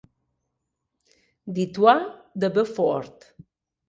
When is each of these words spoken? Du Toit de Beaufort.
Du 1.45 1.71
Toit 1.71 2.01
de 2.35 2.47
Beaufort. 2.47 3.13